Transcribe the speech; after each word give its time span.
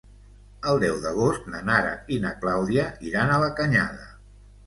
El 0.69 0.79
deu 0.83 0.95
d'agost 1.03 1.43
na 1.55 1.59
Nara 1.67 1.91
i 2.17 2.17
na 2.25 2.31
Clàudia 2.45 2.87
iran 3.11 3.35
a 3.35 3.39
la 3.47 3.51
Canyada. 3.61 4.09